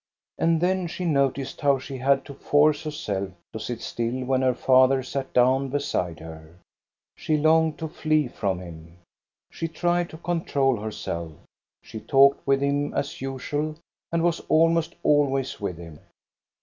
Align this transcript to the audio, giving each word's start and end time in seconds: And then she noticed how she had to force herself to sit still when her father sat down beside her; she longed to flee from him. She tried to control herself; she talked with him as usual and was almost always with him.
And 0.39 0.59
then 0.61 0.87
she 0.87 1.05
noticed 1.05 1.61
how 1.61 1.77
she 1.77 1.97
had 1.99 2.25
to 2.25 2.33
force 2.33 2.85
herself 2.85 3.29
to 3.53 3.59
sit 3.59 3.81
still 3.81 4.25
when 4.25 4.41
her 4.41 4.55
father 4.55 5.03
sat 5.03 5.31
down 5.31 5.69
beside 5.69 6.19
her; 6.19 6.55
she 7.15 7.37
longed 7.37 7.77
to 7.77 7.87
flee 7.87 8.27
from 8.27 8.57
him. 8.59 8.97
She 9.51 9.67
tried 9.67 10.09
to 10.09 10.17
control 10.17 10.77
herself; 10.79 11.33
she 11.83 11.99
talked 11.99 12.47
with 12.47 12.61
him 12.61 12.95
as 12.95 13.21
usual 13.21 13.75
and 14.11 14.23
was 14.23 14.39
almost 14.49 14.95
always 15.03 15.61
with 15.61 15.77
him. 15.77 15.99